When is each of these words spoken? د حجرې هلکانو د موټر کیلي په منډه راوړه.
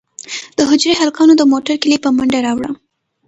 د 0.57 0.59
حجرې 0.69 0.93
هلکانو 1.01 1.33
د 1.37 1.43
موټر 1.51 1.75
کیلي 1.81 1.97
په 2.03 2.09
منډه 2.17 2.39
راوړه. 2.45 2.71